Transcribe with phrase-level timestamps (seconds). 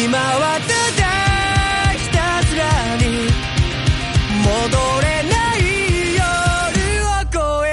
[0.00, 0.68] 今はた
[1.00, 1.06] だ
[1.92, 3.28] ひたすらに
[4.42, 5.60] 戻れない
[6.14, 6.20] 夜
[7.06, 7.70] を越え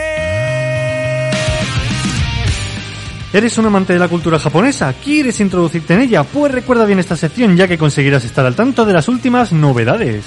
[3.38, 4.94] ¿Eres un amante de la cultura japonesa?
[4.94, 6.24] ¿Quieres introducirte en ella?
[6.24, 10.26] Pues recuerda bien esta sección ya que conseguirás estar al tanto de las últimas novedades.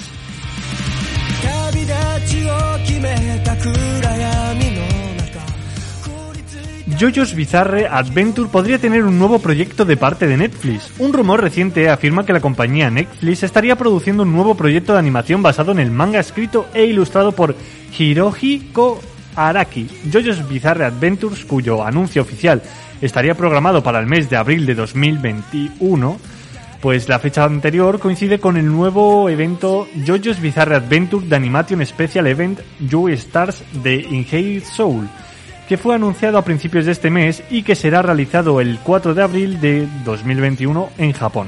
[7.02, 10.92] JoJo's Bizarre Adventure podría tener un nuevo proyecto de parte de Netflix.
[11.00, 15.42] Un rumor reciente afirma que la compañía Netflix estaría produciendo un nuevo proyecto de animación
[15.42, 17.56] basado en el manga escrito e ilustrado por
[17.98, 19.02] Hirohiko
[19.36, 19.88] Araki.
[20.14, 22.62] JoJo's Bizarre Adventures, cuyo anuncio oficial
[23.02, 26.20] estaría programado para el mes de abril de 2021,
[26.82, 32.28] pues la fecha anterior coincide con el nuevo evento JoJo's Bizarre Adventure de Animation Special
[32.28, 35.10] Event You Stars de Inherit Soul,
[35.72, 39.24] que fue anunciado a principios de este mes y que será realizado el 4 de
[39.24, 41.48] abril de 2021 en Japón.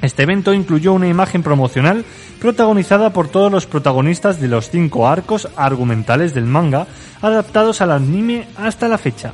[0.00, 2.04] Este evento incluyó una imagen promocional
[2.40, 6.86] protagonizada por todos los protagonistas de los cinco arcos argumentales del manga
[7.20, 9.32] adaptados al anime hasta la fecha.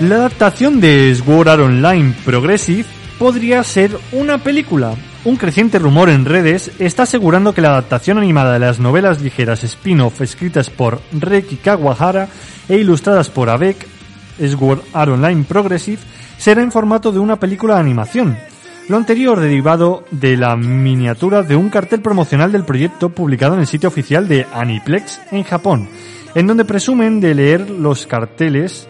[0.00, 2.84] La adaptación de Sword Art Online Progressive
[3.16, 8.52] podría ser una película, un creciente rumor en redes está asegurando que la adaptación animada
[8.52, 12.28] de las novelas ligeras spin-off escritas por Reki Kawahara
[12.68, 13.86] e ilustradas por Avec,
[14.38, 15.98] Sword Art Online Progressive,
[16.38, 18.38] será en formato de una película de animación.
[18.88, 23.66] Lo anterior derivado de la miniatura de un cartel promocional del proyecto publicado en el
[23.66, 25.88] sitio oficial de Aniplex en Japón,
[26.34, 28.88] en donde presumen de leer los carteles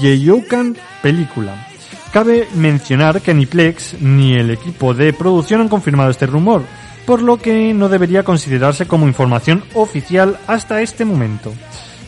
[0.00, 1.69] Yeiyoukan Película.
[2.12, 6.62] Cabe mencionar que Aniplex ni el equipo de producción han confirmado este rumor,
[7.06, 11.52] por lo que no debería considerarse como información oficial hasta este momento.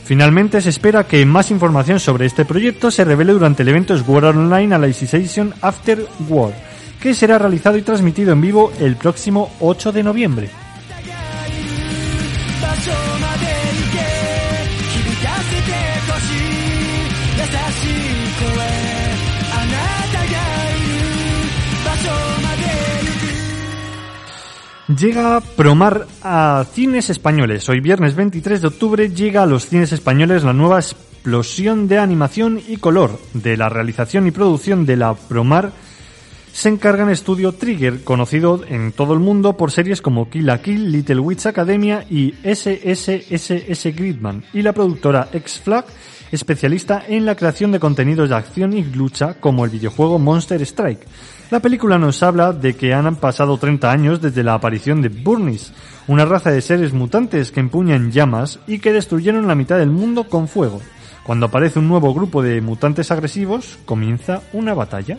[0.05, 4.37] Finalmente se espera que más información sobre este proyecto se revele durante el evento Sword
[4.37, 6.53] Online Alicization After War,
[7.01, 10.51] que será realizado y transmitido en vivo el próximo 8 de noviembre.
[25.03, 27.69] Llega Promar a cines españoles.
[27.69, 32.61] Hoy viernes 23 de octubre llega a los cines españoles la nueva explosión de animación
[32.69, 33.19] y color.
[33.35, 35.73] De la realización y producción de la Promar
[36.53, 40.63] se encarga en estudio Trigger, conocido en todo el mundo por series como Kill la
[40.63, 45.84] Kill, Little Witch Academia y SSSS Gridman, y la productora X-Flag,
[46.31, 51.09] especialista en la creación de contenidos de acción y lucha como el videojuego Monster Strike.
[51.53, 55.75] La película nos habla de que han pasado 30 años desde la aparición de Burnis,
[56.09, 60.25] una raza de seres mutantes que empuñan llamas y que destruyeron la mitad del mundo
[60.25, 60.81] con fuego.
[61.25, 65.19] Cuando aparece un nuevo grupo de mutantes agresivos, comienza una batalla.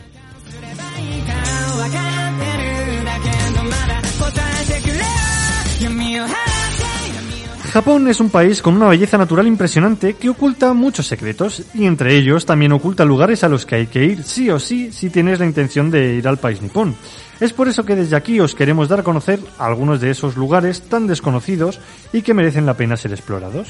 [7.73, 12.16] Japón es un país con una belleza natural impresionante que oculta muchos secretos y entre
[12.16, 15.39] ellos también oculta lugares a los que hay que ir sí o sí si tienes
[15.39, 16.95] la intención de ir al país nipón.
[17.39, 20.84] Es por eso que desde aquí os queremos dar a conocer algunos de esos lugares
[20.84, 21.79] tan desconocidos
[22.13, 23.69] y que merecen la pena ser explorados.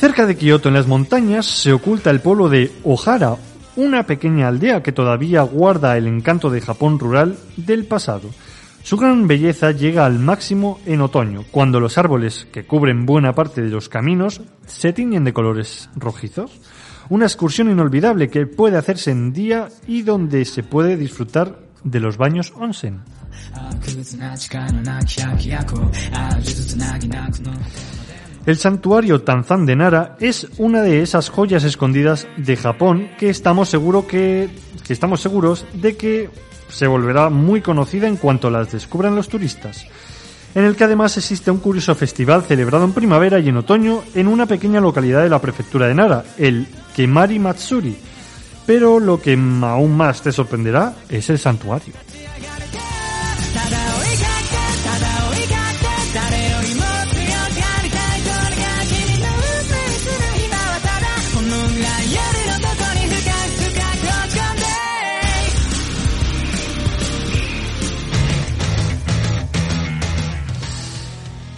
[0.00, 3.36] Cerca de Kioto, en las montañas, se oculta el pueblo de Ohara
[3.76, 8.30] una pequeña aldea que todavía guarda el encanto de Japón rural del pasado.
[8.82, 13.62] Su gran belleza llega al máximo en otoño, cuando los árboles que cubren buena parte
[13.62, 16.50] de los caminos se tiñen de colores rojizos.
[17.08, 22.16] Una excursión inolvidable que puede hacerse en día y donde se puede disfrutar de los
[22.16, 23.02] baños onsen.
[28.44, 33.68] El santuario Tanzan de Nara es una de esas joyas escondidas de Japón que estamos
[33.68, 34.50] seguro que,
[34.84, 36.28] que estamos seguros de que
[36.68, 39.86] se volverá muy conocida en cuanto las descubran los turistas.
[40.56, 44.26] En el que además existe un curioso festival celebrado en primavera y en otoño en
[44.26, 46.66] una pequeña localidad de la prefectura de Nara, el
[46.96, 47.96] Kemari Matsuri.
[48.66, 51.94] Pero lo que aún más te sorprenderá es el santuario.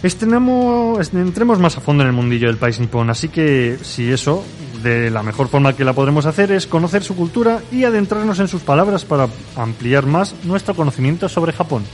[0.04, 4.12] Estrenamos, est- entremos más a fondo en el mundillo del país nipón, así que si
[4.12, 4.44] eso,
[4.82, 8.48] de la mejor forma que la podremos hacer es conocer su cultura y adentrarnos en
[8.48, 11.84] sus palabras para ampliar más nuestro conocimiento sobre Japón.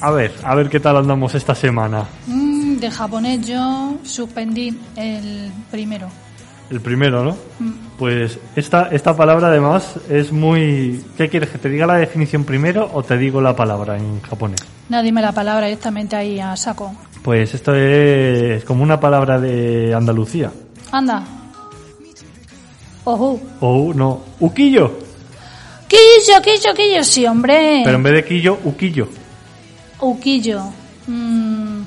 [0.00, 2.04] A ver, a ver qué tal andamos esta semana.
[2.26, 6.08] Mm, de japonés yo suspendí el primero.
[6.70, 7.36] El primero, ¿no?
[7.98, 11.02] Pues esta, esta palabra además es muy...
[11.16, 11.50] ¿Qué quieres?
[11.50, 14.60] ¿Que te diga la definición primero o te digo la palabra en japonés?
[14.88, 16.94] No, dime la palabra directamente ahí a saco.
[17.22, 20.50] Pues esto es como una palabra de Andalucía.
[20.90, 21.22] Anda.
[23.04, 23.40] Ojo.
[23.60, 24.98] O no, uquillo.
[25.88, 27.82] Quillo, quillo, quillo, sí, hombre.
[27.84, 29.08] Pero en vez de quillo, uquillo.
[30.00, 30.62] Uquillo.
[31.06, 31.82] Mm,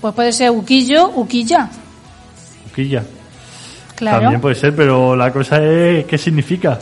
[0.00, 1.68] Pues puede ser uquillo, uquilla.
[2.70, 3.04] Uquilla.
[3.96, 4.20] Claro.
[4.20, 6.78] También puede ser, pero la cosa es qué significa.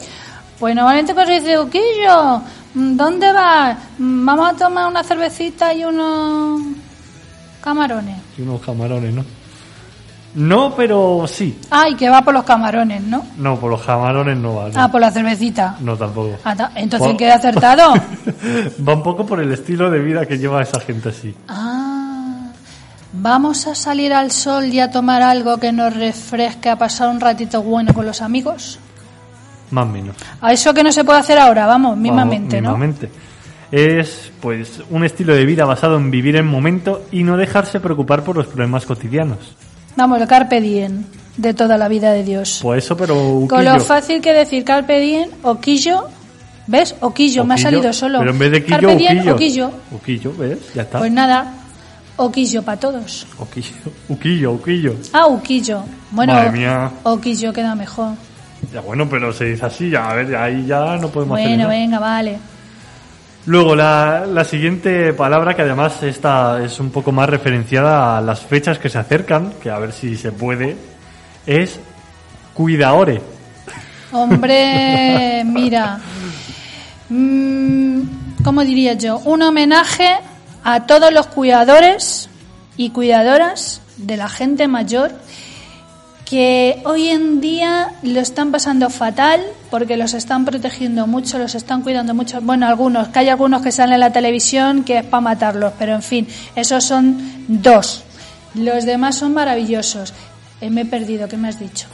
[0.58, 2.38] Pues normalmente cuando dice Uquillo,
[2.74, 3.76] mm, ¿dónde vas?
[3.98, 6.60] Mm, Vamos a tomar una cervecita y unos
[7.62, 8.16] camarones.
[8.38, 9.24] Y unos camarones, ¿no?
[10.36, 11.60] No, pero sí.
[11.70, 13.24] Ay, que va por los camarones, ¿no?
[13.38, 14.68] No, por los camarones no va.
[14.68, 15.76] No, Ah, por la cervecita.
[15.78, 16.36] No, tampoco.
[16.42, 17.94] Ah, ta- entonces, ¿qué he acertado?
[18.88, 21.32] Va un poco por el estilo de vida que lleva esa gente así.
[21.46, 21.63] ah,
[23.16, 27.20] vamos a salir al sol y a tomar algo que nos refresque, a pasar un
[27.20, 28.78] ratito bueno con los amigos.
[29.70, 30.16] Más o menos.
[30.40, 32.86] A eso que no se puede hacer ahora, vamos, mismamente, Vamos, ¿no?
[32.86, 33.10] mismamente.
[33.72, 38.22] Es pues un estilo de vida basado en vivir el momento y no dejarse preocupar
[38.22, 39.38] por los problemas cotidianos.
[39.96, 41.04] Vamos, el carpe diem
[41.36, 42.60] de toda la vida de Dios.
[42.62, 43.74] Pues eso, pero Con uquillo.
[43.74, 46.08] lo fácil que decir carpe diem, oquillo,
[46.66, 46.94] ¿ves?
[47.00, 48.18] Oquillo, me ha salido solo.
[48.20, 49.70] Pero en vez de quillo, carpe diem, uquillo.
[49.90, 50.58] Uquillo, ¿ves?
[50.74, 50.98] Ya está.
[50.98, 51.52] Pues nada,
[52.16, 53.26] oquillo para todos.
[53.38, 53.72] Uquillo,
[54.08, 54.94] uquillo, uquillo.
[55.12, 55.82] Ah, uquillo.
[56.10, 56.90] Bueno, Madre mía.
[57.02, 58.14] oquillo queda mejor.
[58.72, 61.64] Ya bueno, pero se dice así, ya, a ver, ahí ya no podemos hacer Bueno,
[61.64, 61.74] nada.
[61.78, 62.38] venga, vale.
[63.46, 68.40] Luego, la, la siguiente palabra, que además esta es un poco más referenciada a las
[68.40, 70.76] fechas que se acercan, que a ver si se puede,
[71.44, 71.78] es
[72.54, 73.20] cuidaore.
[74.12, 75.98] Hombre, mira.
[77.10, 78.00] Mm,
[78.42, 79.18] ¿Cómo diría yo?
[79.18, 80.16] Un homenaje
[80.64, 82.28] a todos los cuidadores
[82.76, 85.12] y cuidadoras de la gente mayor
[86.24, 91.82] que hoy en día lo están pasando fatal porque los están protegiendo mucho, los están
[91.82, 92.40] cuidando mucho.
[92.40, 95.94] Bueno, algunos, que hay algunos que salen en la televisión que es para matarlos, pero
[95.94, 96.26] en fin,
[96.56, 98.04] esos son dos.
[98.54, 100.14] Los demás son maravillosos.
[100.60, 101.86] Eh, me he perdido, ¿qué me has dicho?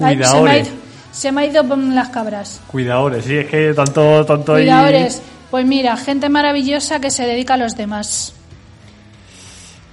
[0.00, 0.70] Ay, se, me ha ido,
[1.12, 2.60] se me ha ido las cabras.
[2.66, 5.22] Cuidaore, sí, es que tanto, tanto Cuidadores.
[5.52, 8.32] Pues mira, gente maravillosa que se dedica a los demás.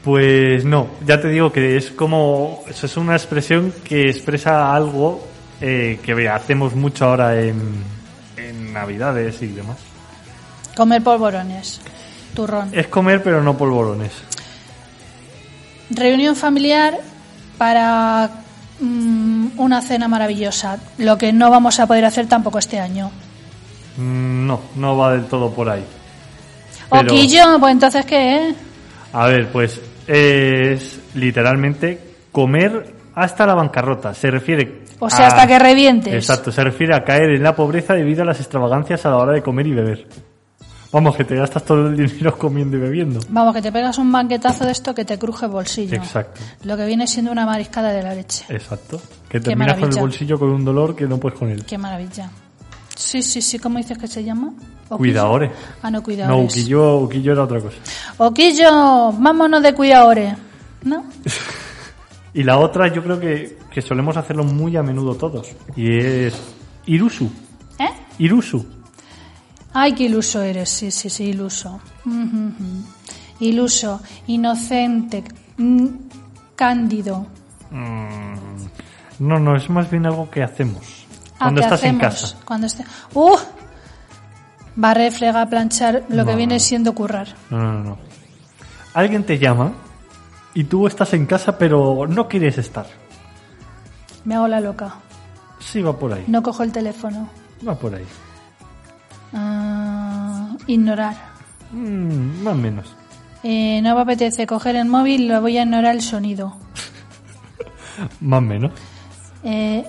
[0.05, 5.27] Pues no, ya te digo que es como, eso es una expresión que expresa algo
[5.59, 7.59] eh, que hacemos mucho ahora en,
[8.37, 9.75] en Navidades y demás.
[10.77, 11.81] Comer polvorones.
[12.33, 12.69] Turrón.
[12.71, 14.13] Es comer pero no polvorones.
[15.89, 16.99] Reunión familiar
[17.57, 18.29] para
[18.79, 20.79] mm, una cena maravillosa.
[20.97, 23.11] Lo que no vamos a poder hacer tampoco este año.
[23.99, 25.83] Mm, No, no va del todo por ahí.
[26.89, 28.55] Pero- Oquillo, pues entonces ¿qué es?
[29.13, 31.99] A ver, pues es literalmente
[32.31, 34.13] comer hasta la bancarrota.
[34.13, 34.83] Se refiere.
[34.99, 36.13] O sea, hasta que revientes.
[36.13, 39.33] Exacto, se refiere a caer en la pobreza debido a las extravagancias a la hora
[39.33, 40.07] de comer y beber.
[40.91, 43.19] Vamos, que te gastas todo el dinero comiendo y bebiendo.
[43.29, 45.95] Vamos, que te pegas un banquetazo de esto que te cruje el bolsillo.
[45.95, 48.45] Exacto, Lo que viene siendo una mariscada de la leche.
[48.49, 48.99] exacto.
[49.29, 51.63] Que terminas con el bolsillo con un dolor que no puedes con él.
[51.65, 52.31] Qué maravilla.
[52.99, 54.49] Sí, sí, sí, ¿cómo dices que se llama?
[54.89, 54.97] ¿Oquillo?
[54.97, 55.51] Cuidadores.
[55.81, 56.51] Ah, no, No, cuidadores.
[56.51, 57.77] Uquillo, Uquillo era otra cosa.
[58.17, 60.35] Oquillo, vámonos de cuidadores.
[60.83, 61.05] ¿No?
[62.31, 65.47] Y la otra yo creo que, que solemos hacerlo muy a menudo todos.
[65.75, 66.35] Y es
[66.85, 67.25] Irusu.
[67.79, 67.89] ¿Eh?
[68.19, 68.63] Irusu.
[69.73, 71.79] Ay, qué iluso eres, sí, sí, sí, iluso.
[73.39, 75.23] Iluso, inocente,
[75.57, 75.87] mm,
[76.55, 77.25] cándido.
[77.71, 78.35] Mm,
[79.27, 80.98] No, no, es más bien algo que hacemos.
[81.39, 82.37] Ah, Cuando ¿qué estás en casa.
[82.43, 82.83] Cuando esté...
[83.13, 83.37] ¡Uh!
[84.75, 87.29] Barrer, fregar, planchar, lo que viene siendo currar.
[87.49, 87.97] No, no, no, no.
[88.93, 89.71] Alguien te llama
[90.53, 92.85] y tú estás en casa pero no quieres estar.
[94.25, 94.95] Me hago la loca.
[95.59, 96.25] Sí, va por ahí.
[96.27, 97.29] No cojo el teléfono.
[97.67, 98.05] Va por ahí.
[99.33, 101.15] Ah, ignorar.
[101.71, 102.95] Mm, más o menos.
[103.43, 106.55] Eh, no me apetece coger el móvil, lo voy a ignorar el sonido.
[108.19, 108.71] Más o menos.
[109.43, 109.85] Eh,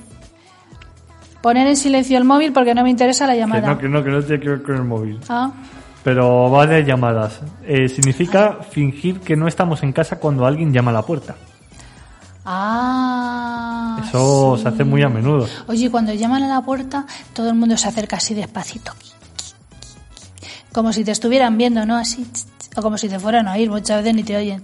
[1.42, 3.68] poner en silencio el móvil porque no me interesa la Que llamada.
[3.68, 5.20] no, que no, que no tiene que ver con el móvil.
[5.28, 5.50] Ah,
[6.04, 7.40] Pero vale llamadas.
[7.66, 11.34] Eh, significa fingir que no estamos en casa cuando alguien llama a la puerta.
[12.44, 14.00] ah.
[14.06, 15.46] Eso se hace muy a menudo.
[15.68, 18.92] Oye, cuando llaman a la puerta, todo el mundo se acerca así despacito.
[20.72, 21.96] Como si te estuvieran viendo, ¿no?
[21.96, 22.26] Así.
[22.76, 24.62] O como si te fueran a oír, muchas veces ni te oyen.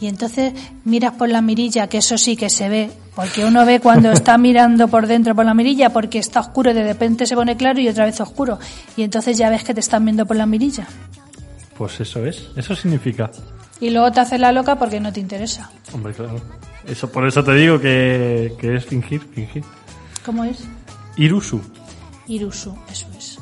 [0.00, 0.52] Y entonces
[0.84, 4.36] miras por la mirilla, que eso sí que se ve, porque uno ve cuando está
[4.38, 7.80] mirando por dentro por la mirilla, porque está oscuro y de repente se pone claro
[7.80, 8.58] y otra vez oscuro.
[8.96, 10.86] Y entonces ya ves que te están viendo por la mirilla.
[11.78, 13.30] Pues eso es, eso significa.
[13.80, 15.70] Y luego te haces la loca porque no te interesa.
[15.92, 16.40] Hombre, claro.
[16.86, 19.64] Eso, por eso te digo que, que es fingir, fingir.
[20.24, 20.64] ¿Cómo es?
[21.16, 21.60] Irusu.
[22.26, 23.38] Irusu, eso es.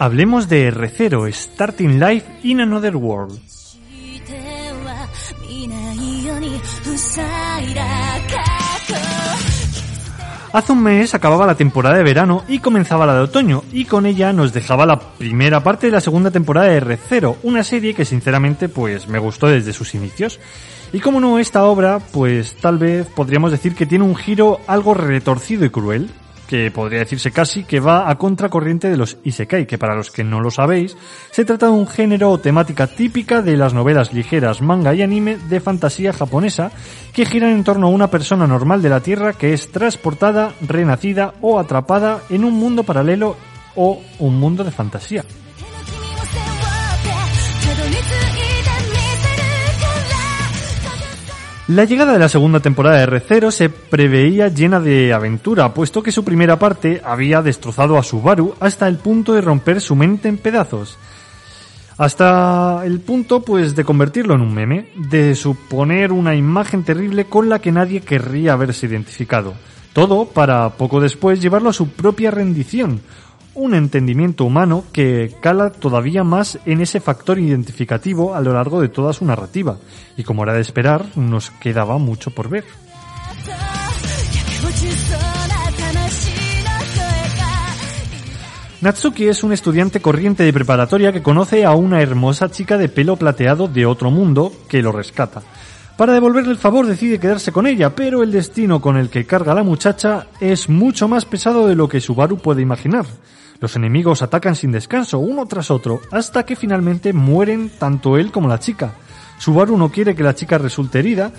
[0.00, 3.40] Hablemos de R0, Starting Life in Another World.
[10.52, 14.06] Hace un mes acababa la temporada de verano y comenzaba la de otoño, y con
[14.06, 18.04] ella nos dejaba la primera parte de la segunda temporada de R0, una serie que
[18.04, 20.38] sinceramente pues me gustó desde sus inicios.
[20.92, 24.94] Y como no, esta obra, pues tal vez podríamos decir que tiene un giro algo
[24.94, 26.08] retorcido y cruel
[26.48, 30.24] que podría decirse casi que va a contracorriente de los Isekai, que para los que
[30.24, 30.96] no lo sabéis,
[31.30, 35.36] se trata de un género o temática típica de las novelas ligeras, manga y anime
[35.36, 36.72] de fantasía japonesa,
[37.12, 41.34] que giran en torno a una persona normal de la Tierra que es transportada, renacida
[41.42, 43.36] o atrapada en un mundo paralelo
[43.76, 45.24] o un mundo de fantasía.
[51.68, 56.10] La llegada de la segunda temporada de R0 se preveía llena de aventura, puesto que
[56.10, 60.38] su primera parte había destrozado a Subaru hasta el punto de romper su mente en
[60.38, 60.96] pedazos.
[61.98, 67.50] Hasta el punto, pues, de convertirlo en un meme, de suponer una imagen terrible con
[67.50, 69.52] la que nadie querría haberse identificado.
[69.92, 73.02] Todo para poco después llevarlo a su propia rendición
[73.58, 78.88] un entendimiento humano que cala todavía más en ese factor identificativo a lo largo de
[78.88, 79.78] toda su narrativa,
[80.16, 82.64] y como era de esperar, nos quedaba mucho por ver.
[88.80, 93.16] Natsuki es un estudiante corriente de preparatoria que conoce a una hermosa chica de pelo
[93.16, 95.42] plateado de otro mundo que lo rescata.
[95.96, 99.52] Para devolverle el favor decide quedarse con ella, pero el destino con el que carga
[99.52, 103.04] la muchacha es mucho más pesado de lo que Subaru puede imaginar.
[103.60, 108.48] Los enemigos atacan sin descanso, uno tras otro, hasta que finalmente mueren tanto él como
[108.48, 108.94] la chica.
[109.38, 111.32] Subaru no quiere que la chica resulte herida,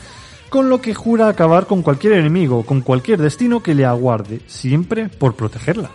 [0.49, 5.07] con lo que jura acabar con cualquier enemigo, con cualquier destino que le aguarde, siempre
[5.07, 5.91] por protegerla.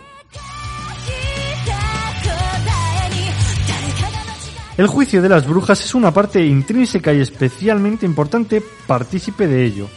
[4.77, 9.87] El juicio de las brujas es una parte intrínseca y especialmente importante partícipe de ello.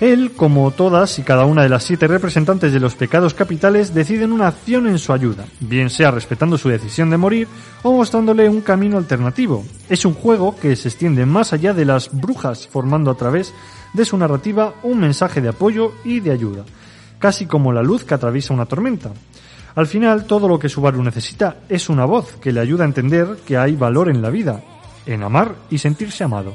[0.00, 4.32] Él, como todas y cada una de las siete representantes de los pecados capitales, deciden
[4.32, 7.46] una acción en su ayuda, bien sea respetando su decisión de morir
[7.84, 9.64] o mostrándole un camino alternativo.
[9.88, 13.54] Es un juego que se extiende más allá de las brujas, formando a través
[13.92, 16.64] de su narrativa un mensaje de apoyo y de ayuda,
[17.20, 19.12] casi como la luz que atraviesa una tormenta.
[19.76, 23.38] Al final, todo lo que Subaru necesita es una voz que le ayuda a entender
[23.46, 24.60] que hay valor en la vida,
[25.06, 26.54] en amar y sentirse amado.